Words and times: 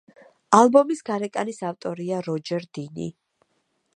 ალბომის 0.59 1.03
გარეკანის 1.09 1.59
ავტორია 1.69 2.21
როჯერ 2.31 2.67
დინი. 2.79 3.13